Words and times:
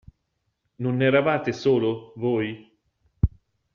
Non 0.83 1.03
eravate 1.03 1.51
solo, 1.53 2.13
voi? 2.15 2.49